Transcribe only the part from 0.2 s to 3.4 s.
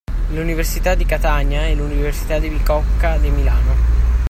L’Università di Catania e L’Università Bicocca di